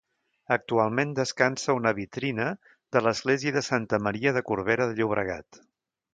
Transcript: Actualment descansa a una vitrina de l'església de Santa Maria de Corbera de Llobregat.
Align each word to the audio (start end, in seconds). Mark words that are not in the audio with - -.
Actualment 0.53 1.11
descansa 1.19 1.69
a 1.73 1.75
una 1.79 1.93
vitrina 1.99 2.47
de 2.97 3.03
l'església 3.09 3.55
de 3.59 3.65
Santa 3.69 4.01
Maria 4.09 4.35
de 4.41 4.45
Corbera 4.51 4.91
de 4.95 4.99
Llobregat. 5.03 5.63